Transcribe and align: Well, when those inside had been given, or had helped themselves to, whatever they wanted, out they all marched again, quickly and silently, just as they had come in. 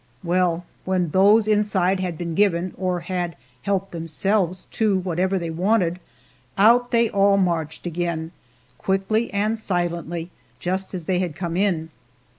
Well, 0.23 0.65
when 0.83 1.11
those 1.11 1.47
inside 1.47 1.99
had 1.99 2.17
been 2.17 2.33
given, 2.33 2.73
or 2.75 3.01
had 3.01 3.35
helped 3.61 3.91
themselves 3.91 4.65
to, 4.71 4.97
whatever 4.97 5.37
they 5.37 5.51
wanted, 5.51 5.99
out 6.57 6.89
they 6.89 7.07
all 7.11 7.37
marched 7.37 7.85
again, 7.85 8.31
quickly 8.79 9.31
and 9.31 9.59
silently, 9.59 10.31
just 10.57 10.95
as 10.95 11.03
they 11.03 11.19
had 11.19 11.35
come 11.35 11.55
in. 11.55 11.91